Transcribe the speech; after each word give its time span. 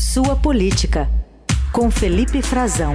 Sua 0.00 0.36
Política, 0.36 1.10
com 1.72 1.90
Felipe 1.90 2.40
Frazão. 2.40 2.94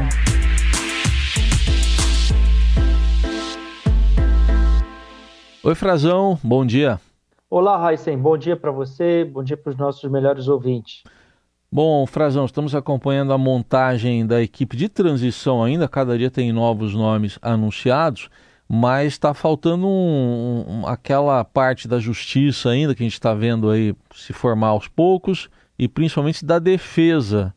Oi, 5.61 5.75
Frazão, 5.75 6.39
bom 6.41 6.65
dia. 6.65 7.01
Olá, 7.49 7.77
Raíssen, 7.77 8.17
bom 8.17 8.37
dia 8.37 8.55
para 8.55 8.71
você, 8.71 9.25
bom 9.25 9.43
dia 9.43 9.57
para 9.57 9.71
os 9.71 9.75
nossos 9.75 10.09
melhores 10.09 10.47
ouvintes. 10.47 11.03
Bom, 11.69 12.05
Frazão, 12.05 12.45
estamos 12.45 12.73
acompanhando 12.73 13.33
a 13.33 13.37
montagem 13.37 14.25
da 14.25 14.41
equipe 14.41 14.77
de 14.77 14.87
transição 14.87 15.61
ainda, 15.61 15.89
cada 15.89 16.17
dia 16.17 16.31
tem 16.31 16.53
novos 16.53 16.95
nomes 16.95 17.37
anunciados, 17.41 18.29
mas 18.65 19.11
está 19.11 19.33
faltando 19.33 19.85
um, 19.85 20.65
um, 20.69 20.87
aquela 20.87 21.43
parte 21.43 21.85
da 21.85 21.99
justiça 21.99 22.69
ainda 22.69 22.95
que 22.95 23.03
a 23.03 23.05
gente 23.05 23.11
está 23.11 23.33
vendo 23.33 23.69
aí 23.69 23.93
se 24.15 24.31
formar 24.31 24.67
aos 24.67 24.87
poucos 24.87 25.49
e 25.83 25.87
principalmente 25.87 26.45
da 26.45 26.59
defesa, 26.59 27.53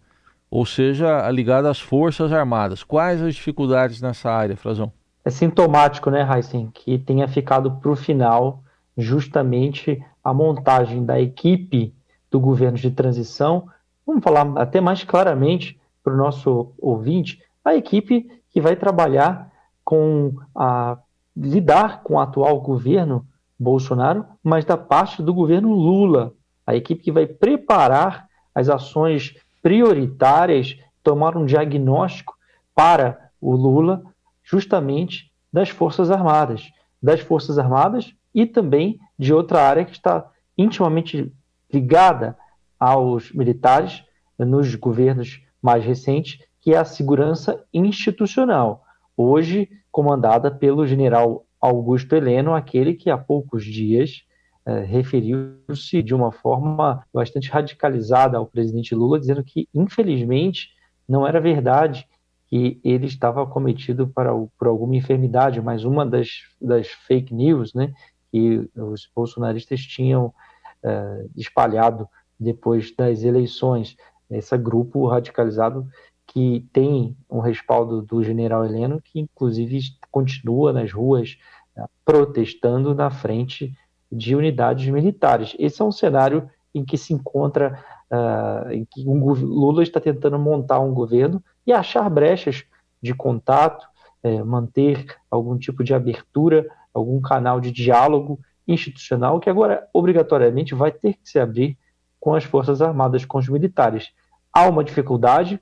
ou 0.50 0.64
seja, 0.66 1.30
ligada 1.30 1.70
às 1.70 1.80
Forças 1.80 2.32
Armadas. 2.32 2.82
Quais 2.82 3.22
as 3.22 3.34
dificuldades 3.34 4.00
nessa 4.00 4.30
área, 4.30 4.56
Frazão? 4.56 4.92
É 5.24 5.30
sintomático, 5.30 6.10
né, 6.10 6.26
Heisen, 6.28 6.70
que 6.72 6.98
tenha 6.98 7.26
ficado 7.28 7.70
para 7.70 7.90
o 7.90 7.96
final 7.96 8.62
justamente 8.96 10.02
a 10.22 10.32
montagem 10.32 11.04
da 11.04 11.20
equipe 11.20 11.92
do 12.30 12.40
governo 12.40 12.78
de 12.78 12.90
transição 12.90 13.68
vamos 14.06 14.22
falar 14.22 14.56
até 14.56 14.80
mais 14.80 15.02
claramente 15.02 15.78
para 16.02 16.14
o 16.14 16.16
nosso 16.16 16.72
ouvinte, 16.78 17.42
a 17.64 17.74
equipe 17.74 18.30
que 18.50 18.60
vai 18.60 18.76
trabalhar 18.76 19.50
com 19.84 20.34
a 20.54 20.98
lidar 21.36 22.02
com 22.02 22.14
o 22.14 22.20
atual 22.20 22.60
governo 22.60 23.26
Bolsonaro, 23.58 24.24
mas 24.42 24.64
da 24.64 24.76
parte 24.76 25.22
do 25.22 25.34
governo 25.34 25.74
Lula, 25.74 26.32
a 26.66 26.74
equipe 26.74 27.02
que 27.02 27.12
vai 27.12 27.26
preparar 27.26 28.26
as 28.54 28.68
ações 28.68 29.36
prioritárias, 29.62 30.76
tomar 31.02 31.36
um 31.36 31.46
diagnóstico 31.46 32.36
para 32.74 33.30
o 33.40 33.54
Lula, 33.54 34.02
justamente 34.42 35.30
das 35.52 35.68
Forças 35.68 36.10
Armadas, 36.10 36.70
das 37.02 37.20
Forças 37.20 37.58
Armadas 37.58 38.14
e 38.34 38.44
também 38.46 38.98
de 39.18 39.32
outra 39.32 39.62
área 39.62 39.84
que 39.84 39.92
está 39.92 40.30
intimamente 40.58 41.32
ligada 41.72 42.36
aos 42.78 43.32
militares 43.32 44.04
nos 44.38 44.74
governos 44.74 45.40
mais 45.62 45.84
recentes, 45.84 46.38
que 46.60 46.74
é 46.74 46.76
a 46.76 46.84
segurança 46.84 47.64
institucional, 47.72 48.84
hoje 49.16 49.70
comandada 49.90 50.50
pelo 50.50 50.86
general 50.86 51.46
Augusto 51.60 52.14
Heleno, 52.14 52.54
aquele 52.54 52.94
que 52.94 53.10
há 53.10 53.16
poucos 53.16 53.64
dias 53.64 54.24
eh, 54.66 54.80
referiu-se 54.80 56.02
de 56.02 56.12
uma 56.12 56.32
forma 56.32 57.06
bastante 57.14 57.48
radicalizada 57.48 58.36
ao 58.36 58.46
presidente 58.46 58.96
Lula, 58.96 59.20
dizendo 59.20 59.44
que, 59.44 59.68
infelizmente, 59.72 60.70
não 61.08 61.24
era 61.24 61.40
verdade 61.40 62.04
que 62.48 62.80
ele 62.82 63.06
estava 63.06 63.46
cometido 63.46 64.08
para, 64.08 64.32
por 64.58 64.66
alguma 64.66 64.96
enfermidade, 64.96 65.60
mas 65.60 65.84
uma 65.84 66.04
das, 66.04 66.42
das 66.60 66.88
fake 66.88 67.32
news 67.32 67.74
né, 67.74 67.94
que 68.32 68.68
os 68.74 69.08
bolsonaristas 69.14 69.80
tinham 69.80 70.34
eh, 70.82 71.26
espalhado 71.36 72.08
depois 72.38 72.92
das 72.94 73.22
eleições, 73.22 73.96
esse 74.28 74.58
grupo 74.58 75.06
radicalizado 75.06 75.86
que 76.26 76.66
tem 76.72 77.16
um 77.30 77.38
respaldo 77.38 78.02
do 78.02 78.22
general 78.22 78.64
Heleno, 78.64 79.00
que 79.00 79.20
inclusive 79.20 79.78
continua 80.10 80.72
nas 80.72 80.92
ruas 80.92 81.38
né, 81.76 81.86
protestando 82.04 82.94
na 82.96 83.10
frente 83.10 83.72
de 84.10 84.34
unidades 84.34 84.88
militares. 84.88 85.54
Esse 85.58 85.82
é 85.82 85.84
um 85.84 85.92
cenário 85.92 86.48
em 86.74 86.84
que 86.84 86.96
se 86.96 87.12
encontra, 87.12 87.82
uh, 88.10 88.70
em 88.70 88.84
que 88.84 89.08
um, 89.08 89.32
Lula 89.32 89.82
está 89.82 90.00
tentando 90.00 90.38
montar 90.38 90.80
um 90.80 90.92
governo 90.92 91.42
e 91.66 91.72
achar 91.72 92.08
brechas 92.10 92.64
de 93.02 93.14
contato, 93.14 93.86
eh, 94.22 94.42
manter 94.42 95.06
algum 95.30 95.56
tipo 95.56 95.84
de 95.84 95.94
abertura, 95.94 96.66
algum 96.92 97.20
canal 97.20 97.60
de 97.60 97.70
diálogo 97.70 98.40
institucional 98.66 99.38
que 99.38 99.48
agora 99.48 99.86
obrigatoriamente 99.92 100.74
vai 100.74 100.90
ter 100.90 101.14
que 101.14 101.28
se 101.28 101.38
abrir 101.38 101.78
com 102.18 102.34
as 102.34 102.44
Forças 102.44 102.82
Armadas, 102.82 103.24
com 103.24 103.38
os 103.38 103.48
militares. 103.48 104.10
Há 104.52 104.68
uma 104.68 104.82
dificuldade, 104.82 105.60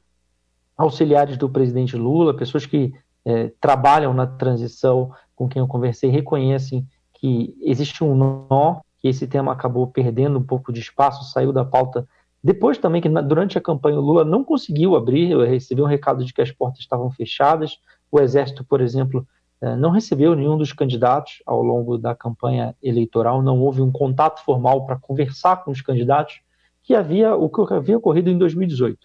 auxiliares 0.77 1.37
do 1.37 1.49
presidente 1.49 1.97
Lula, 1.97 2.37
pessoas 2.37 2.65
que 2.65 2.95
é, 3.25 3.53
trabalham 3.61 4.15
na 4.15 4.27
transição, 4.27 5.13
com 5.35 5.49
quem 5.49 5.61
eu 5.61 5.69
conversei, 5.69 6.11
reconhecem 6.11 6.87
que 7.15 7.57
existe 7.63 8.03
um 8.03 8.15
nó, 8.15 8.81
que 8.99 9.09
esse 9.09 9.27
tema 9.27 9.53
acabou 9.53 9.87
perdendo 9.87 10.39
um 10.39 10.43
pouco 10.43 10.73
de 10.73 10.81
espaço, 10.81 11.31
saiu 11.31 11.53
da 11.53 11.65
pauta. 11.65 12.07
Depois 12.43 12.79
também 12.79 13.01
que 13.01 13.09
durante 13.09 13.57
a 13.57 13.61
campanha 13.61 13.99
o 13.99 14.03
Lula 14.03 14.25
não 14.25 14.45
conseguiu 14.45 14.97
abrir, 14.97 15.31
eu 15.31 15.41
recebi 15.41 15.81
um 15.81 15.87
recado 15.87 16.25
de 16.25 16.33
que 16.33 16.43
as 16.43 16.51
portas 16.51 16.81
estavam 16.81 17.11
fechadas, 17.11 17.79
o 18.11 18.21
Exército, 18.21 18.65
por 18.65 18.81
exemplo, 18.81 19.27
é, 19.61 19.75
não 19.77 19.91
recebeu 19.91 20.35
nenhum 20.35 20.59
dos 20.59 20.73
candidatos 20.73 21.43
ao 21.47 21.63
longo 21.63 21.97
da 21.97 22.15
campanha 22.15 22.77
eleitoral, 22.83 23.43
não 23.43 23.61
houve 23.61 23.81
um 23.81 23.91
contato 23.91 24.45
formal 24.45 24.85
para 24.85 24.97
conversar 24.97 25.65
com 25.65 25.71
os 25.71 25.81
candidatos, 25.81 26.41
que 26.83 26.95
havia 26.95 27.35
o 27.35 27.49
que 27.49 27.73
havia 27.73 27.97
ocorrido 27.97 28.29
em 28.29 28.37
2018. 28.37 28.99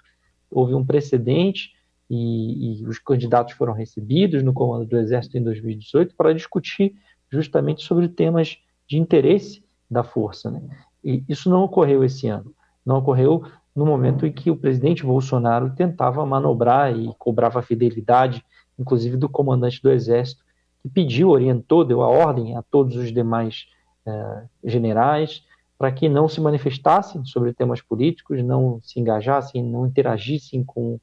Houve 0.51 0.75
um 0.75 0.85
precedente 0.85 1.71
e, 2.09 2.81
e, 2.81 2.85
os 2.85 2.99
candidatos 2.99 3.53
foram 3.53 3.71
recebidos 3.71 4.43
no 4.43 4.51
comando 4.51 4.85
do 4.85 4.97
Exército 4.97 5.37
em 5.37 5.43
2018 5.43 6.13
para 6.15 6.33
discutir 6.33 6.93
justamente 7.31 7.83
sobre 7.83 8.07
temas 8.07 8.57
de 8.87 8.97
interesse 8.97 9.63
da 9.89 10.03
força. 10.03 10.49
Né? 10.49 10.61
E 11.03 11.23
isso 11.27 11.49
não 11.49 11.63
ocorreu 11.63 12.03
esse 12.03 12.27
ano. 12.27 12.53
Não 12.85 12.97
ocorreu 12.97 13.43
no 13.75 13.85
momento 13.85 14.25
em 14.25 14.31
que 14.31 14.49
o 14.51 14.57
presidente 14.57 15.05
Bolsonaro 15.05 15.71
tentava 15.75 16.25
manobrar 16.25 16.95
e 16.97 17.13
cobrava 17.17 17.61
fidelidade, 17.61 18.43
inclusive 18.77 19.15
do 19.15 19.29
comandante 19.29 19.81
do 19.81 19.91
Exército, 19.91 20.43
que 20.81 20.89
pediu, 20.89 21.29
orientou, 21.29 21.85
deu 21.85 22.01
a 22.01 22.07
ordem 22.07 22.55
a 22.57 22.61
todos 22.61 22.95
os 22.95 23.11
demais 23.11 23.67
eh, 24.05 24.43
generais 24.63 25.43
para 25.77 25.91
que 25.93 26.09
não 26.09 26.27
se 26.27 26.41
manifestassem 26.41 27.23
sobre 27.23 27.53
temas 27.53 27.81
políticos, 27.81 28.43
não 28.43 28.81
se 28.83 28.99
engajassem, 28.99 29.63
não 29.63 29.87
interagissem 29.87 30.61
com 30.61 30.99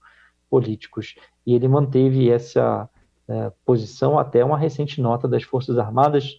políticos. 0.50 1.14
E 1.46 1.54
ele 1.54 1.66
manteve 1.66 2.30
essa 2.30 2.88
é, 3.28 3.52
posição 3.64 4.18
até 4.18 4.44
uma 4.44 4.58
recente 4.58 5.00
nota 5.00 5.26
das 5.26 5.42
Forças 5.42 5.78
Armadas, 5.78 6.38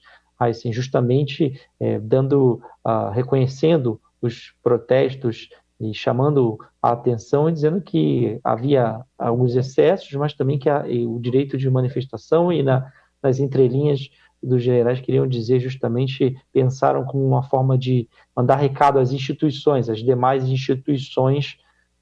justamente 0.72 1.60
é, 1.80 2.00
dando, 2.00 2.62
uh, 2.86 3.10
reconhecendo 3.12 4.00
os 4.22 4.54
protestos 4.62 5.50
e 5.80 5.94
chamando 5.94 6.58
a 6.82 6.92
atenção 6.92 7.50
e 7.50 7.52
dizendo 7.52 7.82
que 7.82 8.40
havia 8.44 9.02
alguns 9.18 9.56
excessos, 9.56 10.12
mas 10.14 10.34
também 10.34 10.58
que 10.58 10.70
o 11.08 11.20
direito 11.20 11.58
de 11.58 11.70
manifestação 11.70 12.52
e 12.52 12.64
na, 12.64 12.92
nas 13.22 13.40
entrelinhas 13.40 14.10
dos 14.42 14.62
generais 14.64 15.00
queriam 15.00 15.28
dizer 15.28 15.60
justamente, 15.60 16.36
pensaram 16.54 17.04
como 17.04 17.26
uma 17.26 17.44
forma 17.44 17.78
de 17.78 18.08
mandar 18.36 18.56
recado 18.56 19.00
às 19.00 19.12
instituições, 19.12 19.90
as 19.90 20.00
demais 20.00 20.48
instituições, 20.48 21.58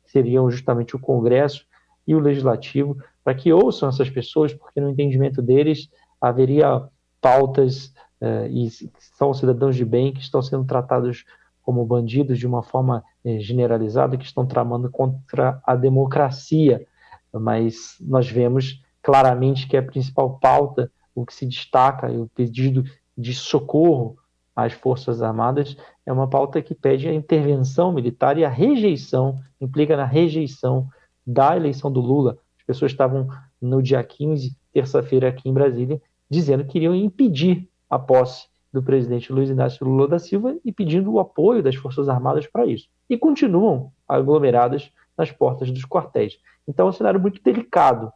seriam 0.05 0.49
justamente 0.49 0.95
o 0.95 0.99
Congresso 0.99 1.65
e 2.07 2.13
o 2.13 2.19
Legislativo, 2.19 2.97
para 3.25 3.33
que 3.33 3.51
ouçam 3.51 3.89
essas 3.89 4.07
pessoas, 4.07 4.53
porque 4.53 4.79
no 4.79 4.91
entendimento 4.91 5.41
deles 5.41 5.89
haveria 6.21 6.87
pautas 7.19 7.91
eh, 8.21 8.47
e 8.51 8.69
são 9.17 9.33
cidadãos 9.33 9.75
de 9.75 9.83
bem 9.83 10.13
que 10.13 10.21
estão 10.21 10.43
sendo 10.43 10.63
tratados 10.63 11.25
como 11.63 11.83
bandidos 11.83 12.37
de 12.37 12.45
uma 12.45 12.61
forma 12.61 13.03
eh, 13.25 13.39
generalizada, 13.39 14.15
que 14.15 14.25
estão 14.25 14.45
tramando 14.45 14.91
contra 14.91 15.59
a 15.65 15.75
democracia. 15.75 16.85
Mas 17.33 17.97
nós 17.99 18.29
vemos 18.29 18.79
claramente 19.01 19.67
que 19.67 19.75
a 19.75 19.81
principal 19.81 20.37
pauta 20.37 20.91
o 21.15 21.25
que 21.25 21.33
se 21.33 21.47
destaca, 21.47 22.11
o 22.11 22.27
pedido 22.27 22.83
de 23.17 23.33
socorro 23.33 24.17
às 24.55 24.73
Forças 24.73 25.23
Armadas, 25.23 25.75
é 26.05 26.13
uma 26.13 26.29
pauta 26.29 26.61
que 26.61 26.75
pede 26.75 27.07
a 27.07 27.13
intervenção 27.13 27.91
militar 27.91 28.37
e 28.37 28.45
a 28.45 28.49
rejeição, 28.49 29.39
implica 29.59 29.97
na 29.97 30.05
rejeição 30.05 30.87
da 31.25 31.55
eleição 31.55 31.91
do 31.91 32.01
Lula. 32.01 32.37
As 32.65 32.67
pessoas 32.67 32.91
estavam 32.91 33.27
no 33.61 33.81
dia 33.81 34.03
15, 34.03 34.55
terça-feira, 34.73 35.29
aqui 35.29 35.47
em 35.47 35.53
Brasília, 35.53 36.01
dizendo 36.29 36.65
que 36.65 36.79
iriam 36.79 36.95
impedir 36.95 37.69
a 37.89 37.99
posse 37.99 38.47
do 38.73 38.81
presidente 38.81 39.31
Luiz 39.31 39.49
Inácio 39.49 39.85
Lula 39.85 40.07
da 40.07 40.19
Silva 40.19 40.57
e 40.65 40.71
pedindo 40.71 41.11
o 41.11 41.19
apoio 41.19 41.61
das 41.61 41.75
Forças 41.75 42.09
Armadas 42.09 42.47
para 42.47 42.65
isso. 42.65 42.89
E 43.09 43.17
continuam 43.17 43.91
aglomeradas 44.07 44.91
nas 45.17 45.31
portas 45.31 45.71
dos 45.71 45.85
quartéis. 45.85 46.37
Então 46.67 46.87
é 46.87 46.89
um 46.89 46.93
cenário 46.93 47.19
muito 47.19 47.41
delicado 47.41 48.11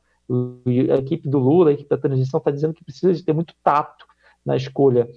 a 0.91 0.97
equipe 0.97 1.27
do 1.27 1.39
Lula, 1.39 1.71
a 1.71 1.73
equipe 1.73 1.89
da 1.89 1.97
transição, 1.97 2.37
está 2.37 2.51
dizendo 2.51 2.73
que 2.73 2.83
precisa 2.83 3.13
de 3.13 3.23
ter 3.23 3.33
muito 3.33 3.55
tato 3.63 4.05
na 4.45 4.55
escolha 4.55 5.09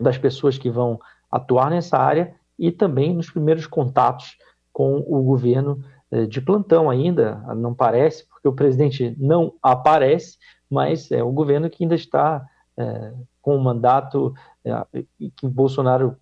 das 0.00 0.16
pessoas 0.16 0.56
que 0.56 0.70
vão 0.70 0.98
atuar 1.30 1.70
nessa 1.70 1.98
área 1.98 2.34
e 2.58 2.72
também 2.72 3.14
nos 3.14 3.30
primeiros 3.30 3.66
contatos 3.66 4.38
com 4.72 4.96
o 5.06 5.22
governo 5.22 5.84
de 6.26 6.40
plantão 6.40 6.88
ainda, 6.88 7.36
não 7.56 7.74
parece, 7.74 8.26
porque 8.28 8.46
o 8.46 8.52
presidente 8.52 9.14
não 9.18 9.54
aparece, 9.62 10.38
mas 10.70 11.10
é 11.10 11.22
o 11.22 11.32
governo 11.32 11.68
que 11.68 11.82
ainda 11.84 11.94
está 11.94 12.44
é, 12.76 13.12
com 13.40 13.56
o 13.56 13.62
mandato 13.62 14.34
é, 14.64 15.04
que 15.36 15.46
Bolsonaro 15.46 16.16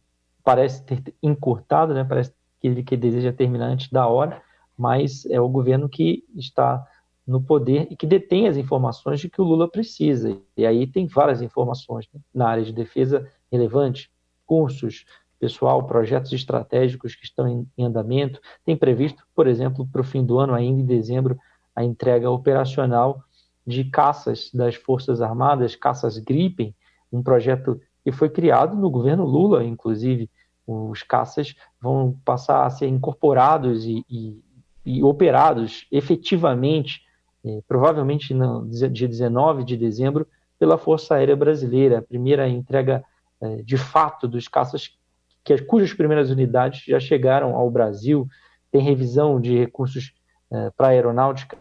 parece 0.44 0.84
ter 0.84 1.02
encurtado, 1.22 1.94
né, 1.94 2.04
parece 2.04 2.32
que 2.60 2.68
ele 2.68 2.82
que 2.82 2.96
deseja 2.96 3.32
terminar 3.32 3.66
antes 3.66 3.88
da 3.90 4.06
hora, 4.06 4.42
mas 4.76 5.26
é 5.26 5.40
o 5.40 5.48
governo 5.48 5.88
que 5.88 6.24
está 6.36 6.84
no 7.26 7.40
poder 7.40 7.86
e 7.90 7.96
que 7.96 8.06
detém 8.06 8.48
as 8.48 8.56
informações 8.56 9.20
de 9.20 9.28
que 9.28 9.40
o 9.40 9.44
Lula 9.44 9.68
precisa. 9.68 10.36
E 10.56 10.66
aí 10.66 10.86
tem 10.86 11.06
várias 11.06 11.40
informações 11.40 12.08
né? 12.12 12.20
na 12.34 12.48
área 12.48 12.64
de 12.64 12.72
defesa 12.72 13.28
relevante, 13.50 14.10
cursos, 14.44 15.04
pessoal, 15.42 15.82
projetos 15.82 16.32
estratégicos 16.32 17.16
que 17.16 17.24
estão 17.24 17.48
em, 17.48 17.68
em 17.76 17.84
andamento. 17.84 18.40
Tem 18.64 18.76
previsto, 18.76 19.24
por 19.34 19.48
exemplo, 19.48 19.84
para 19.84 20.00
o 20.00 20.04
fim 20.04 20.24
do 20.24 20.38
ano, 20.38 20.54
ainda 20.54 20.80
em 20.80 20.86
dezembro, 20.86 21.36
a 21.74 21.82
entrega 21.82 22.30
operacional 22.30 23.24
de 23.66 23.82
caças 23.82 24.52
das 24.54 24.76
Forças 24.76 25.20
Armadas, 25.20 25.74
caças 25.74 26.16
Gripen, 26.16 26.72
um 27.12 27.24
projeto 27.24 27.80
que 28.04 28.12
foi 28.12 28.30
criado 28.30 28.76
no 28.76 28.88
governo 28.88 29.24
Lula, 29.24 29.64
inclusive. 29.64 30.30
Os 30.64 31.02
caças 31.02 31.56
vão 31.80 32.16
passar 32.24 32.64
a 32.64 32.70
ser 32.70 32.86
incorporados 32.86 33.84
e, 33.84 34.06
e, 34.08 34.40
e 34.86 35.02
operados 35.02 35.88
efetivamente, 35.90 37.02
eh, 37.44 37.60
provavelmente 37.66 38.32
no 38.32 38.64
dia 38.68 39.08
19 39.08 39.64
de 39.64 39.76
dezembro, 39.76 40.24
pela 40.56 40.78
Força 40.78 41.16
Aérea 41.16 41.34
Brasileira, 41.34 41.98
a 41.98 42.02
primeira 42.02 42.48
entrega 42.48 43.04
eh, 43.40 43.62
de 43.64 43.76
fato 43.76 44.28
dos 44.28 44.46
caças, 44.46 44.96
que, 45.44 45.56
cujas 45.62 45.92
primeiras 45.92 46.30
unidades 46.30 46.84
já 46.84 47.00
chegaram 47.00 47.54
ao 47.54 47.70
Brasil, 47.70 48.26
tem 48.70 48.82
revisão 48.82 49.40
de 49.40 49.58
recursos 49.58 50.12
eh, 50.50 50.70
para 50.76 50.88
aeronáutica, 50.88 51.56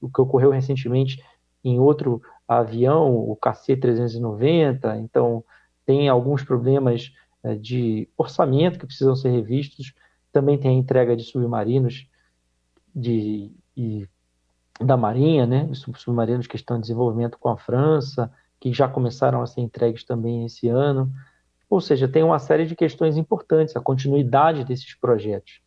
o 0.00 0.08
que 0.08 0.20
ocorreu 0.20 0.50
recentemente 0.50 1.22
em 1.62 1.78
outro 1.78 2.22
avião, 2.48 3.14
o 3.14 3.36
KC-390, 3.36 4.98
então 4.98 5.44
tem 5.84 6.08
alguns 6.08 6.42
problemas 6.42 7.12
é, 7.42 7.54
de 7.54 8.08
orçamento 8.16 8.78
que 8.78 8.86
precisam 8.86 9.16
ser 9.16 9.30
revistos, 9.30 9.94
também 10.32 10.58
tem 10.58 10.70
a 10.70 10.78
entrega 10.78 11.16
de 11.16 11.24
submarinos 11.24 12.06
de, 12.94 13.52
e, 13.76 14.08
da 14.80 14.96
Marinha, 14.96 15.46
né, 15.46 15.68
os 15.70 15.80
submarinos 15.96 16.46
que 16.46 16.56
estão 16.56 16.76
em 16.76 16.80
desenvolvimento 16.80 17.38
com 17.38 17.48
a 17.48 17.56
França, 17.56 18.32
que 18.60 18.72
já 18.72 18.88
começaram 18.88 19.42
a 19.42 19.46
ser 19.46 19.60
entregues 19.60 20.04
também 20.04 20.44
esse 20.44 20.68
ano. 20.68 21.12
Ou 21.72 21.80
seja, 21.80 22.06
tem 22.06 22.22
uma 22.22 22.38
série 22.38 22.66
de 22.66 22.76
questões 22.76 23.16
importantes, 23.16 23.74
a 23.74 23.80
continuidade 23.80 24.62
desses 24.62 24.94
projetos. 24.94 25.62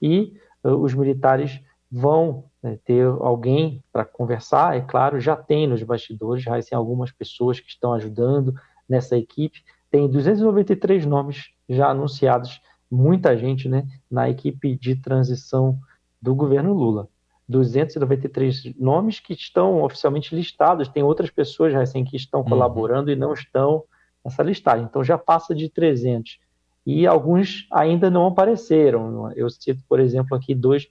E 0.00 0.32
uh, 0.64 0.70
os 0.70 0.94
militares 0.94 1.60
vão 1.92 2.44
né, 2.62 2.78
ter 2.82 3.04
alguém 3.04 3.84
para 3.92 4.06
conversar, 4.06 4.74
é 4.74 4.80
claro, 4.80 5.20
já 5.20 5.36
tem 5.36 5.66
nos 5.66 5.82
bastidores, 5.82 6.42
já 6.42 6.58
tem 6.62 6.78
algumas 6.78 7.12
pessoas 7.12 7.60
que 7.60 7.68
estão 7.68 7.92
ajudando 7.92 8.54
nessa 8.88 9.18
equipe, 9.18 9.62
tem 9.90 10.08
293 10.08 11.04
nomes 11.04 11.50
já 11.68 11.90
anunciados, 11.90 12.58
muita 12.90 13.36
gente 13.36 13.68
né, 13.68 13.86
na 14.10 14.30
equipe 14.30 14.78
de 14.78 14.96
transição 14.96 15.78
do 16.22 16.34
governo 16.34 16.72
Lula. 16.72 17.06
293 17.46 18.76
nomes 18.78 19.20
que 19.20 19.34
estão 19.34 19.82
oficialmente 19.82 20.34
listados, 20.34 20.88
tem 20.88 21.02
outras 21.02 21.28
pessoas 21.28 21.74
recém 21.74 22.02
que 22.02 22.16
estão 22.16 22.40
uhum. 22.40 22.48
colaborando 22.48 23.10
e 23.10 23.14
não 23.14 23.34
estão 23.34 23.84
nessa 24.24 24.42
listagem, 24.42 24.84
então 24.84 25.02
já 25.02 25.16
passa 25.16 25.54
de 25.54 25.68
300. 25.68 26.38
E 26.86 27.06
alguns 27.06 27.66
ainda 27.70 28.10
não 28.10 28.26
apareceram. 28.26 29.30
Eu 29.32 29.48
cito, 29.50 29.82
por 29.88 30.00
exemplo, 30.00 30.36
aqui 30.36 30.54
dois 30.54 30.88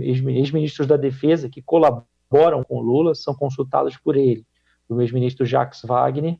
ex-ministros 0.00 0.86
da 0.86 0.96
Defesa 0.96 1.48
que 1.48 1.60
colaboram 1.60 2.62
com 2.64 2.80
Lula, 2.80 3.14
são 3.14 3.34
consultados 3.34 3.96
por 3.96 4.16
ele. 4.16 4.46
O 4.88 5.00
ex-ministro 5.00 5.44
Jacques 5.44 5.82
Wagner, 5.82 6.36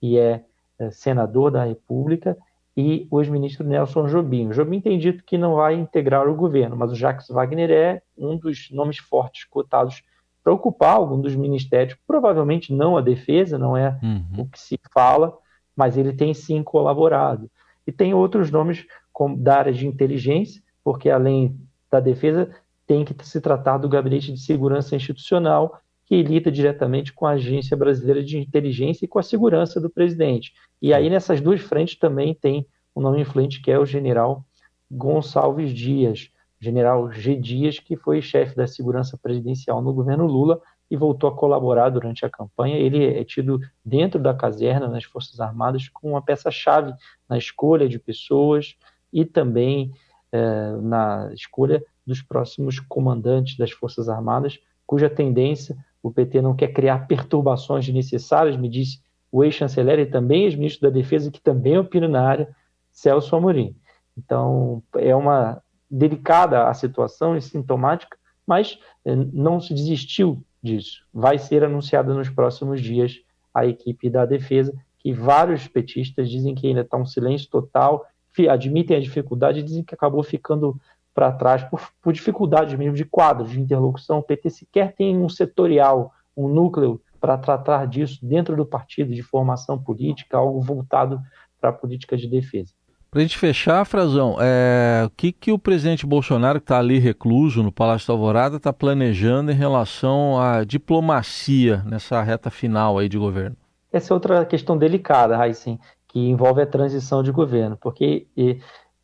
que 0.00 0.18
é 0.18 0.44
é, 0.80 0.90
senador 0.90 1.50
da 1.50 1.64
República, 1.64 2.36
e 2.74 3.06
o 3.10 3.20
ex-ministro 3.20 3.66
Nelson 3.66 4.06
Jobim. 4.06 4.48
O 4.48 4.54
Jobim 4.54 4.80
tem 4.80 4.98
dito 4.98 5.22
que 5.22 5.36
não 5.36 5.56
vai 5.56 5.74
integrar 5.74 6.26
o 6.26 6.34
governo, 6.34 6.74
mas 6.74 6.90
o 6.90 6.94
Jacques 6.94 7.28
Wagner 7.28 7.70
é 7.70 8.02
um 8.16 8.34
dos 8.38 8.70
nomes 8.70 8.96
fortes 8.96 9.44
cotados 9.44 10.02
para 10.42 10.54
ocupar 10.54 10.96
algum 10.96 11.20
dos 11.20 11.36
ministérios, 11.36 11.98
provavelmente 12.06 12.72
não 12.72 12.96
a 12.96 13.02
defesa, 13.02 13.58
não 13.58 13.76
é 13.76 13.98
uhum. 14.02 14.42
o 14.42 14.46
que 14.46 14.58
se 14.58 14.80
fala, 14.90 15.36
mas 15.80 15.96
ele 15.96 16.12
tem 16.12 16.34
sim 16.34 16.62
colaborado. 16.62 17.50
E 17.86 17.90
tem 17.90 18.12
outros 18.12 18.50
nomes 18.50 18.84
como, 19.10 19.34
da 19.34 19.56
área 19.56 19.72
de 19.72 19.86
inteligência, 19.86 20.62
porque 20.84 21.08
além 21.08 21.58
da 21.90 22.00
defesa, 22.00 22.50
tem 22.86 23.02
que 23.02 23.14
se 23.26 23.40
tratar 23.40 23.78
do 23.78 23.88
Gabinete 23.88 24.30
de 24.30 24.40
Segurança 24.40 24.94
Institucional, 24.94 25.80
que 26.04 26.22
lida 26.22 26.52
diretamente 26.52 27.14
com 27.14 27.26
a 27.26 27.30
Agência 27.30 27.74
Brasileira 27.78 28.22
de 28.22 28.36
Inteligência 28.36 29.06
e 29.06 29.08
com 29.08 29.18
a 29.18 29.22
segurança 29.22 29.80
do 29.80 29.88
presidente. 29.88 30.52
E 30.82 30.92
aí, 30.92 31.08
nessas 31.08 31.40
duas 31.40 31.62
frentes, 31.62 31.98
também 31.98 32.34
tem 32.34 32.66
um 32.94 33.00
nome 33.00 33.22
influente 33.22 33.62
que 33.62 33.70
é 33.70 33.78
o 33.78 33.86
general 33.86 34.44
Gonçalves 34.90 35.72
Dias, 35.72 36.28
general 36.60 37.10
G. 37.10 37.36
Dias, 37.36 37.78
que 37.78 37.96
foi 37.96 38.20
chefe 38.20 38.54
da 38.54 38.66
segurança 38.66 39.16
presidencial 39.16 39.80
no 39.80 39.92
governo 39.92 40.26
Lula 40.26 40.60
e 40.90 40.96
voltou 40.96 41.30
a 41.30 41.34
colaborar 41.34 41.88
durante 41.88 42.26
a 42.26 42.30
campanha. 42.30 42.76
Ele 42.76 43.04
é 43.04 43.24
tido 43.24 43.60
dentro 43.84 44.20
da 44.20 44.34
caserna, 44.34 44.88
nas 44.88 45.04
Forças 45.04 45.40
Armadas, 45.40 45.88
como 45.88 46.14
uma 46.14 46.22
peça-chave 46.22 46.92
na 47.28 47.38
escolha 47.38 47.88
de 47.88 47.98
pessoas 47.98 48.76
e 49.12 49.24
também 49.24 49.92
é, 50.32 50.72
na 50.82 51.30
escolha 51.32 51.82
dos 52.06 52.20
próximos 52.22 52.78
comandantes 52.78 53.56
das 53.56 53.70
Forças 53.70 54.08
Armadas, 54.08 54.58
cuja 54.86 55.08
tendência 55.08 55.76
o 56.02 56.10
PT 56.10 56.42
não 56.42 56.54
quer 56.54 56.68
criar 56.68 57.06
perturbações 57.06 57.84
desnecessárias, 57.84 58.56
me 58.56 58.68
disse 58.68 59.02
o 59.30 59.44
ex-chanceler 59.44 59.98
e 60.00 60.06
também 60.06 60.44
ex-ministro 60.44 60.88
da 60.88 60.94
Defesa, 60.94 61.30
que 61.30 61.40
também 61.40 61.78
opina 61.78 62.08
na 62.08 62.26
área, 62.26 62.48
Celso 62.90 63.36
Amorim. 63.36 63.76
Então, 64.16 64.82
é 64.96 65.14
uma 65.14 65.62
delicada 65.90 66.68
a 66.68 66.74
situação 66.74 67.36
e 67.36 67.42
sintomática, 67.42 68.16
mas 68.46 68.78
eh, 69.04 69.14
não 69.14 69.60
se 69.60 69.74
desistiu 69.74 70.42
disso. 70.62 71.04
Vai 71.12 71.38
ser 71.38 71.64
anunciada 71.64 72.14
nos 72.14 72.28
próximos 72.28 72.80
dias 72.80 73.20
a 73.52 73.66
equipe 73.66 74.08
da 74.08 74.24
defesa, 74.24 74.72
que 74.98 75.12
vários 75.12 75.66
petistas 75.66 76.30
dizem 76.30 76.54
que 76.54 76.66
ainda 76.66 76.82
está 76.82 76.96
um 76.96 77.06
silêncio 77.06 77.48
total, 77.50 78.06
admitem 78.48 78.96
a 78.96 79.00
dificuldade 79.00 79.62
dizem 79.62 79.82
que 79.82 79.94
acabou 79.94 80.22
ficando 80.22 80.80
para 81.12 81.32
trás 81.32 81.62
por, 81.64 81.80
por 82.00 82.12
dificuldades 82.12 82.74
mesmo 82.78 82.94
de 82.94 83.04
quadros 83.04 83.50
de 83.50 83.60
interlocução. 83.60 84.18
O 84.18 84.22
PT 84.22 84.50
sequer 84.50 84.94
tem 84.94 85.18
um 85.18 85.28
setorial, 85.28 86.12
um 86.36 86.48
núcleo 86.48 87.00
para 87.20 87.36
tratar 87.36 87.86
disso 87.86 88.18
dentro 88.24 88.56
do 88.56 88.64
partido 88.64 89.12
de 89.12 89.22
formação 89.22 89.78
política, 89.78 90.38
algo 90.38 90.60
voltado 90.60 91.20
para 91.60 91.70
a 91.70 91.72
política 91.72 92.16
de 92.16 92.26
defesa. 92.26 92.72
Para 93.10 93.18
a 93.18 93.22
gente 93.22 93.38
fechar, 93.38 93.84
Frazão, 93.84 94.36
é, 94.40 95.02
o 95.04 95.10
que, 95.10 95.32
que 95.32 95.50
o 95.50 95.58
presidente 95.58 96.06
Bolsonaro, 96.06 96.60
que 96.60 96.64
está 96.64 96.78
ali 96.78 97.00
recluso 97.00 97.60
no 97.60 97.72
Palácio 97.72 98.06
da 98.06 98.14
Alvorada, 98.14 98.56
está 98.56 98.72
planejando 98.72 99.50
em 99.50 99.54
relação 99.54 100.40
à 100.40 100.62
diplomacia 100.62 101.82
nessa 101.84 102.22
reta 102.22 102.50
final 102.50 102.98
aí 102.98 103.08
de 103.08 103.18
governo? 103.18 103.56
Essa 103.92 104.12
é 104.12 104.14
outra 104.14 104.44
questão 104.44 104.78
delicada, 104.78 105.36
Raíssen, 105.36 105.80
que 106.06 106.20
envolve 106.20 106.62
a 106.62 106.66
transição 106.66 107.20
de 107.20 107.32
governo, 107.32 107.76
porque 107.76 108.28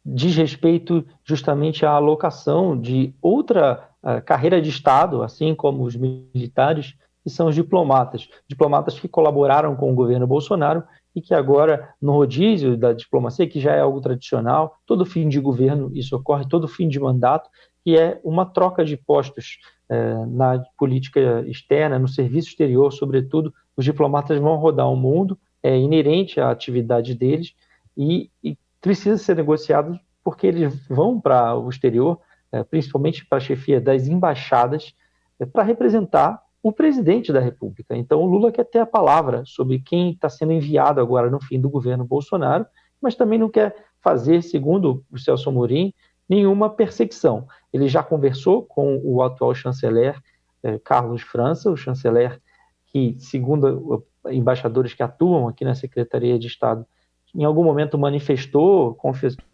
diz 0.04 0.36
respeito 0.36 1.04
justamente 1.24 1.84
à 1.84 1.90
alocação 1.90 2.80
de 2.80 3.12
outra 3.20 3.88
carreira 4.24 4.62
de 4.62 4.70
Estado, 4.70 5.20
assim 5.24 5.52
como 5.52 5.82
os 5.82 5.96
militares, 5.96 6.94
que 7.24 7.30
são 7.30 7.48
os 7.48 7.56
diplomatas. 7.56 8.28
Diplomatas 8.46 9.00
que 9.00 9.08
colaboraram 9.08 9.74
com 9.74 9.90
o 9.90 9.94
governo 9.96 10.28
Bolsonaro 10.28 10.84
e 11.16 11.22
que 11.22 11.32
agora, 11.32 11.94
no 12.00 12.12
rodízio 12.12 12.76
da 12.76 12.92
diplomacia, 12.92 13.48
que 13.48 13.58
já 13.58 13.72
é 13.72 13.80
algo 13.80 14.02
tradicional, 14.02 14.76
todo 14.84 15.06
fim 15.06 15.26
de 15.30 15.40
governo 15.40 15.90
isso 15.94 16.14
ocorre, 16.14 16.46
todo 16.46 16.68
fim 16.68 16.86
de 16.86 17.00
mandato, 17.00 17.48
que 17.82 17.96
é 17.96 18.20
uma 18.22 18.44
troca 18.44 18.84
de 18.84 18.98
postos 18.98 19.58
eh, 19.88 20.26
na 20.26 20.62
política 20.76 21.42
externa, 21.46 21.98
no 21.98 22.06
serviço 22.06 22.50
exterior, 22.50 22.92
sobretudo. 22.92 23.54
Os 23.74 23.82
diplomatas 23.82 24.38
vão 24.38 24.56
rodar 24.56 24.92
o 24.92 24.96
mundo, 24.96 25.38
é 25.62 25.74
inerente 25.78 26.38
à 26.38 26.50
atividade 26.50 27.14
deles, 27.14 27.54
e, 27.96 28.30
e 28.44 28.58
precisa 28.78 29.16
ser 29.16 29.36
negociado 29.36 29.98
porque 30.22 30.46
eles 30.46 30.86
vão 30.86 31.18
para 31.18 31.56
o 31.56 31.70
exterior, 31.70 32.20
é, 32.52 32.62
principalmente 32.62 33.24
para 33.24 33.38
a 33.38 33.40
chefia 33.40 33.80
das 33.80 34.06
embaixadas, 34.06 34.94
é, 35.40 35.46
para 35.46 35.62
representar 35.62 36.42
o 36.62 36.72
presidente 36.72 37.32
da 37.32 37.40
República. 37.40 37.96
Então, 37.96 38.20
o 38.20 38.26
Lula 38.26 38.50
quer 38.50 38.64
ter 38.64 38.80
a 38.80 38.86
palavra 38.86 39.42
sobre 39.44 39.78
quem 39.78 40.10
está 40.10 40.28
sendo 40.28 40.52
enviado 40.52 41.00
agora 41.00 41.30
no 41.30 41.40
fim 41.40 41.60
do 41.60 41.70
governo 41.70 42.04
Bolsonaro, 42.04 42.66
mas 43.00 43.14
também 43.14 43.38
não 43.38 43.48
quer 43.48 43.76
fazer, 44.00 44.42
segundo 44.42 45.04
o 45.10 45.18
Celso 45.18 45.48
Amorim, 45.48 45.92
nenhuma 46.28 46.70
perseguição. 46.70 47.46
Ele 47.72 47.88
já 47.88 48.02
conversou 48.02 48.62
com 48.62 49.00
o 49.04 49.22
atual 49.22 49.54
chanceler 49.54 50.20
eh, 50.62 50.78
Carlos 50.78 51.22
França, 51.22 51.70
o 51.70 51.76
chanceler 51.76 52.40
que, 52.86 53.16
segundo 53.18 54.04
embaixadores 54.28 54.94
que 54.94 55.02
atuam 55.02 55.48
aqui 55.48 55.64
na 55.64 55.74
Secretaria 55.74 56.38
de 56.38 56.46
Estado, 56.46 56.86
em 57.34 57.44
algum 57.44 57.62
momento 57.62 57.98
manifestou, 57.98 58.98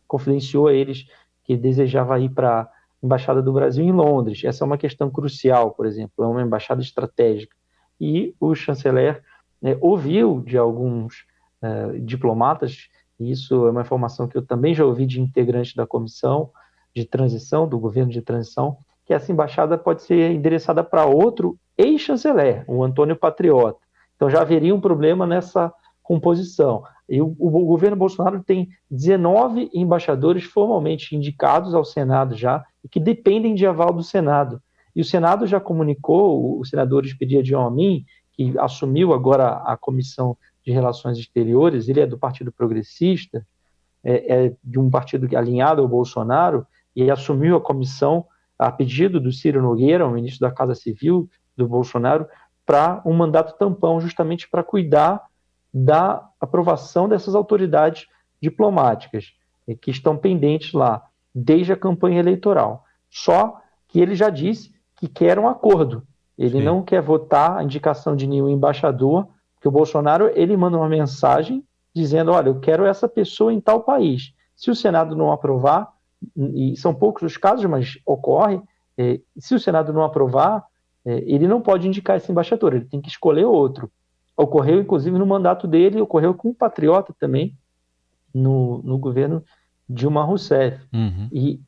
confidenciou 0.07 0.69
a 0.69 0.73
eles 0.73 1.07
que 1.45 1.57
desejava 1.57 2.19
ir 2.21 2.31
para 2.31 2.71
Embaixada 3.03 3.43
do 3.43 3.53
Brasil 3.53 3.85
em 3.85 3.93
Londres. 3.93 4.43
Essa 4.45 4.65
é 4.65 4.67
uma 4.67 4.79
questão 4.79 5.11
crucial, 5.11 5.73
por 5.73 5.87
exemplo, 5.87 6.25
é 6.25 6.27
uma 6.27 6.43
embaixada 6.43 6.81
estratégica. 6.81 7.57
E 8.01 8.35
o 8.41 8.55
chanceler 8.55 9.23
né, 9.61 9.77
ouviu 9.81 10.41
de 10.41 10.57
alguns 10.57 11.25
uh, 11.63 11.99
diplomatas, 12.01 12.89
e 13.19 13.31
isso 13.31 13.67
é 13.67 13.71
uma 13.71 13.83
informação 13.83 14.27
que 14.27 14.37
eu 14.37 14.43
também 14.43 14.75
já 14.75 14.85
ouvi 14.85 15.07
de 15.07 15.21
integrantes 15.21 15.75
da 15.75 15.87
comissão 15.87 16.51
de 16.95 17.05
transição, 17.05 17.67
do 17.67 17.79
governo 17.79 18.13
de 18.13 18.21
transição, 18.21 18.77
que 19.05 19.15
essa 19.15 19.33
embaixada 19.33 19.79
pode 19.79 20.03
ser 20.03 20.31
endereçada 20.31 20.85
para 20.85 21.07
outro 21.07 21.59
ex-chanceler, 21.77 22.65
o 22.69 22.85
Antônio 22.85 23.17
Patriota. 23.17 23.81
Então 24.17 24.29
já 24.29 24.41
haveria 24.41 24.75
um 24.75 24.81
problema 24.81 25.27
nessa 25.27 25.73
composição. 26.03 26.85
O, 27.21 27.35
o, 27.39 27.67
governo 27.67 27.97
Bolsonaro 27.97 28.43
tem 28.43 28.71
19 28.91 29.71
embaixadores 29.75 30.45
formalmente 30.45 31.15
indicados 31.15 31.75
ao 31.75 31.85
Senado 31.85 32.35
já 32.35 32.65
e 32.83 32.89
que 32.89 32.99
dependem 32.99 33.55
de 33.55 33.67
aval 33.67 33.93
do 33.93 34.03
Senado. 34.03 34.63
E 34.95 35.01
o 35.01 35.05
Senado 35.05 35.47
já 35.47 35.61
comunicou, 35.61 36.59
o 36.59 36.65
senador 36.65 37.05
Expediente 37.05 37.55
Amin, 37.55 38.05
que 38.33 38.55
assumiu 38.59 39.13
agora 39.13 39.63
a 39.65 39.77
Comissão 39.77 40.37
de 40.65 40.73
Relações 40.73 41.19
Exteriores, 41.19 41.89
ele 41.89 42.01
é 42.01 42.07
do 42.07 42.19
Partido 42.19 42.53
Progressista, 42.53 43.47
é, 44.03 44.47
é 44.47 44.53
de 44.63 44.79
um 44.79 44.89
partido 44.91 45.29
alinhado 45.37 45.83
ao 45.83 45.89
Bolsonaro, 45.89 46.67
e 46.95 47.11
assumiu 47.11 47.57
a 47.57 47.61
comissão 47.61 48.27
a 48.59 48.71
pedido 48.71 49.19
do 49.19 49.33
Ciro 49.33 49.63
Nogueira, 49.63 50.07
o 50.07 50.11
ministro 50.11 50.41
da 50.41 50.55
Casa 50.55 50.75
Civil 50.75 51.29
do 51.57 51.67
Bolsonaro, 51.67 52.27
para 52.65 53.03
um 53.05 53.13
mandato 53.13 53.57
tampão, 53.59 54.01
justamente 54.01 54.49
para 54.49 54.63
cuidar 54.63 55.23
da 55.73 56.29
aprovação 56.41 57.09
dessas 57.09 57.35
autoridades 57.35 58.07
diplomáticas 58.41 59.33
que 59.81 59.91
estão 59.91 60.17
pendentes 60.17 60.73
lá 60.73 61.03
desde 61.35 61.73
a 61.73 61.77
campanha 61.77 62.21
eleitoral. 62.21 62.85
Só 63.11 63.61
que 63.89 64.01
ele 64.01 64.15
já 64.15 64.29
disse 64.29 64.75
que 64.97 65.09
quer 65.09 65.39
um 65.39 65.49
acordo. 65.49 66.03
Ele 66.37 66.59
Sim. 66.59 66.65
não 66.65 66.83
quer 66.83 67.01
votar 67.01 67.59
a 67.59 67.63
indicação 67.63 68.17
de 68.17 68.27
nenhum 68.27 68.49
embaixador, 68.49 69.29
que 69.61 69.69
o 69.69 69.71
Bolsonaro 69.71 70.31
ele 70.35 70.57
manda 70.57 70.77
uma 70.77 70.89
mensagem 70.89 71.65
dizendo, 71.95 72.33
olha, 72.33 72.49
eu 72.49 72.59
quero 72.59 72.85
essa 72.85 73.09
pessoa 73.09 73.53
em 73.53 73.61
tal 73.61 73.83
país. 73.83 74.35
Se 74.57 74.71
o 74.71 74.75
Senado 74.75 75.15
não 75.15 75.31
aprovar, 75.31 75.93
e 76.37 76.77
são 76.77 76.95
poucos 76.95 77.23
os 77.23 77.37
casos, 77.37 77.65
mas 77.67 77.99
ocorre, 78.07 78.61
é, 78.97 79.21
se 79.39 79.55
o 79.55 79.61
Senado 79.61 79.93
não 79.93 80.03
aprovar, 80.03 80.65
é, 81.05 81.19
ele 81.27 81.47
não 81.47 81.61
pode 81.61 81.87
indicar 81.87 82.17
esse 82.17 82.31
embaixador, 82.31 82.75
ele 82.75 82.85
tem 82.85 83.01
que 83.01 83.09
escolher 83.09 83.45
outro. 83.45 83.91
Ocorreu, 84.37 84.81
inclusive, 84.81 85.19
no 85.19 85.27
mandato 85.27 85.67
dele, 85.67 86.01
ocorreu 86.01 86.35
com 86.35 86.51
um 86.51 86.55
patriota 86.55 87.15
também, 87.19 87.57
no, 88.35 88.83
no 88.83 88.99
governo 88.99 89.45
Dilma 89.89 90.25
Rousseff. 90.25 90.81
Uhum. 90.93 91.29
E, 91.31 91.61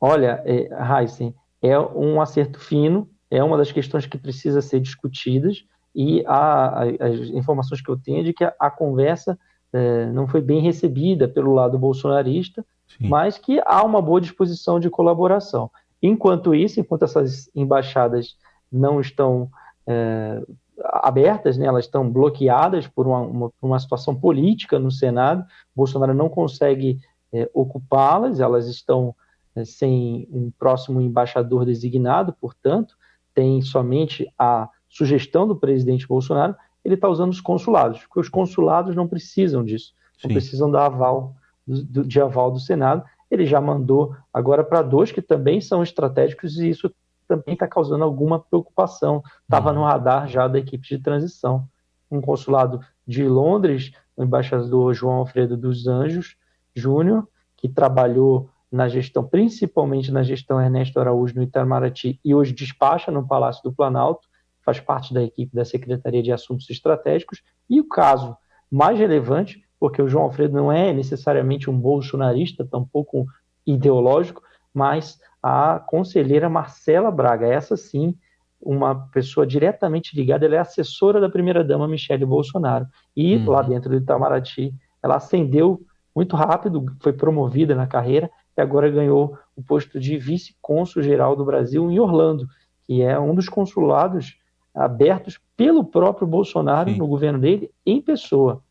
olha, 0.00 0.42
é, 0.44 0.68
Heisen, 1.00 1.34
é 1.62 1.78
um 1.78 2.20
acerto 2.20 2.58
fino, 2.58 3.08
é 3.30 3.42
uma 3.42 3.56
das 3.56 3.70
questões 3.70 4.06
que 4.06 4.18
precisa 4.18 4.60
ser 4.60 4.80
discutidas, 4.80 5.64
e 5.94 6.24
a, 6.26 6.82
a, 6.82 6.82
as 6.82 7.28
informações 7.30 7.80
que 7.80 7.90
eu 7.90 7.96
tenho 7.96 8.20
é 8.20 8.22
de 8.22 8.32
que 8.32 8.44
a, 8.44 8.54
a 8.58 8.70
conversa 8.70 9.38
é, 9.72 10.06
não 10.06 10.26
foi 10.26 10.40
bem 10.40 10.60
recebida 10.60 11.28
pelo 11.28 11.52
lado 11.52 11.78
bolsonarista, 11.78 12.64
Sim. 12.86 13.08
mas 13.08 13.38
que 13.38 13.60
há 13.64 13.84
uma 13.84 14.00
boa 14.00 14.20
disposição 14.20 14.80
de 14.80 14.90
colaboração. 14.90 15.70
Enquanto 16.02 16.54
isso, 16.54 16.80
enquanto 16.80 17.04
essas 17.04 17.50
embaixadas 17.54 18.36
não 18.70 19.00
estão 19.00 19.50
é, 19.86 20.42
abertas, 20.84 21.56
né, 21.56 21.66
elas 21.66 21.84
estão 21.84 22.08
bloqueadas 22.10 22.86
por 22.86 23.06
uma, 23.06 23.20
uma, 23.20 23.52
uma, 23.60 23.78
situação 23.78 24.14
política 24.14 24.78
no 24.78 24.90
Senado. 24.90 25.44
Bolsonaro 25.74 26.14
não 26.14 26.28
consegue 26.28 27.00
é, 27.32 27.48
ocupá-las, 27.52 28.40
elas 28.40 28.66
estão 28.68 29.14
é, 29.54 29.64
sem 29.64 30.28
um 30.30 30.50
próximo 30.58 31.00
embaixador 31.00 31.64
designado, 31.64 32.32
portanto, 32.40 32.96
tem 33.34 33.60
somente 33.60 34.26
a 34.38 34.68
sugestão 34.88 35.46
do 35.46 35.56
presidente 35.56 36.06
Bolsonaro. 36.06 36.54
Ele 36.84 36.94
está 36.94 37.08
usando 37.08 37.32
os 37.32 37.40
consulados, 37.40 38.00
porque 38.00 38.20
os 38.20 38.28
consulados 38.28 38.94
não 38.94 39.06
precisam 39.06 39.64
disso, 39.64 39.92
não 40.22 40.28
Sim. 40.28 40.34
precisam 40.34 40.70
da 40.70 40.86
aval 40.86 41.34
do, 41.66 42.04
de 42.04 42.20
aval 42.20 42.50
do 42.50 42.60
Senado. 42.60 43.04
Ele 43.30 43.44
já 43.44 43.60
mandou 43.60 44.16
agora 44.32 44.64
para 44.64 44.80
dois 44.80 45.12
que 45.12 45.20
também 45.20 45.60
são 45.60 45.82
estratégicos 45.82 46.58
e 46.58 46.70
isso 46.70 46.90
também 47.28 47.52
está 47.52 47.68
causando 47.68 48.02
alguma 48.02 48.40
preocupação. 48.40 49.22
Estava 49.42 49.72
no 49.72 49.80
uhum. 49.80 49.86
radar 49.86 50.26
já 50.26 50.48
da 50.48 50.58
equipe 50.58 50.88
de 50.88 50.98
transição. 50.98 51.68
Um 52.10 52.20
consulado 52.20 52.80
de 53.06 53.28
Londres, 53.28 53.92
o 54.16 54.24
embaixador 54.24 54.94
João 54.94 55.16
Alfredo 55.16 55.56
dos 55.56 55.86
Anjos 55.86 56.36
Júnior, 56.74 57.28
que 57.56 57.68
trabalhou 57.68 58.50
na 58.70 58.88
gestão, 58.88 59.24
principalmente 59.24 60.10
na 60.10 60.22
gestão 60.22 60.60
Ernesto 60.60 61.00
Araújo 61.00 61.34
no 61.34 61.42
Itamaraty, 61.42 62.20
e 62.24 62.34
hoje 62.34 62.52
despacha 62.52 63.10
no 63.10 63.26
Palácio 63.26 63.62
do 63.62 63.72
Planalto, 63.72 64.28
faz 64.62 64.80
parte 64.80 65.14
da 65.14 65.22
equipe 65.22 65.54
da 65.54 65.64
Secretaria 65.64 66.22
de 66.22 66.32
Assuntos 66.32 66.68
Estratégicos. 66.68 67.42
E 67.68 67.80
o 67.80 67.88
caso 67.88 68.36
mais 68.70 68.98
relevante, 68.98 69.64
porque 69.80 70.02
o 70.02 70.08
João 70.08 70.24
Alfredo 70.24 70.54
não 70.54 70.70
é 70.70 70.92
necessariamente 70.92 71.70
um 71.70 71.78
bolsonarista, 71.78 72.66
tampouco 72.66 73.26
ideológico, 73.66 74.42
mas 74.72 75.18
a 75.42 75.78
conselheira 75.78 76.48
Marcela 76.48 77.10
Braga, 77.10 77.46
essa 77.46 77.76
sim, 77.76 78.14
uma 78.60 78.94
pessoa 79.12 79.46
diretamente 79.46 80.16
ligada, 80.16 80.44
ela 80.44 80.56
é 80.56 80.58
assessora 80.58 81.20
da 81.20 81.28
primeira-dama 81.28 81.86
Michele 81.86 82.24
Bolsonaro. 82.24 82.86
E 83.16 83.36
uhum. 83.36 83.50
lá 83.50 83.62
dentro 83.62 83.90
do 83.90 83.96
Itamaraty, 83.96 84.74
ela 85.02 85.16
ascendeu 85.16 85.80
muito 86.14 86.34
rápido, 86.34 86.84
foi 87.00 87.12
promovida 87.12 87.74
na 87.74 87.86
carreira 87.86 88.28
e 88.56 88.60
agora 88.60 88.90
ganhou 88.90 89.38
o 89.54 89.62
posto 89.62 90.00
de 90.00 90.18
vice-cônsul 90.18 91.02
geral 91.02 91.36
do 91.36 91.44
Brasil 91.44 91.88
em 91.88 92.00
Orlando, 92.00 92.48
que 92.86 93.02
é 93.02 93.18
um 93.18 93.34
dos 93.34 93.48
consulados 93.48 94.36
abertos 94.74 95.40
pelo 95.56 95.84
próprio 95.84 96.26
Bolsonaro 96.26 96.90
Sim. 96.90 96.98
no 96.98 97.06
governo 97.06 97.38
dele, 97.38 97.70
em 97.86 98.02
pessoa, 98.02 98.62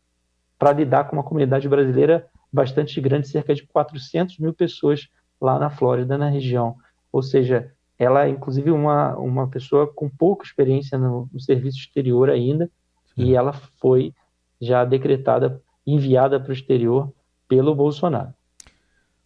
para 0.60 0.74
lidar 0.74 1.06
com 1.06 1.16
uma 1.16 1.24
comunidade 1.24 1.68
brasileira 1.70 2.28
bastante 2.52 3.00
grande, 3.00 3.28
cerca 3.28 3.54
de 3.54 3.66
400 3.68 4.40
mil 4.40 4.54
pessoas 4.54 5.08
lá 5.39 5.60
na 5.60 5.70
Flórida, 5.70 6.17
na 6.17 6.29
região. 6.29 6.75
Ou 7.12 7.22
seja, 7.22 7.72
ela 7.98 8.25
é 8.25 8.29
inclusive 8.29 8.72
uma, 8.72 9.15
uma 9.17 9.48
pessoa 9.48 9.88
com 9.88 10.10
pouca 10.10 10.46
experiência 10.46 10.98
no, 10.98 11.29
no 11.32 11.39
serviço 11.39 11.79
exterior 11.79 12.29
ainda, 12.29 12.70
Sim. 13.15 13.24
e 13.24 13.36
ela 13.36 13.53
foi 13.53 14.13
já 14.62 14.86
decretada, 14.86 15.62
enviada 15.86 16.39
para 16.39 16.50
o 16.50 16.53
exterior 16.53 17.12
pelo 17.48 17.74
Bolsonaro. 17.74 18.34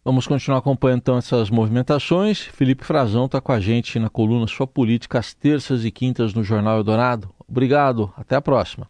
Vamos 0.04 0.26
continuar 0.26 0.58
acompanhando 0.58 0.98
então 0.98 1.16
essas 1.16 1.48
movimentações. 1.48 2.40
Felipe 2.40 2.84
Frazão 2.84 3.26
está 3.26 3.40
com 3.40 3.52
a 3.52 3.60
gente 3.60 4.00
na 4.00 4.10
coluna 4.10 4.48
Sua 4.48 4.66
Política 4.66 5.20
às 5.20 5.32
terças 5.32 5.84
e 5.84 5.92
quintas 5.92 6.34
no 6.34 6.42
Jornal 6.42 6.78
Eldorado. 6.78 7.30
Obrigado, 7.48 8.12
até 8.16 8.34
a 8.34 8.42
próxima. 8.42 8.88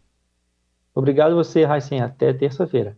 Obrigado 0.94 1.34
você, 1.34 1.64
Raicen. 1.64 2.00
Até 2.00 2.32
terça-feira. 2.32 2.96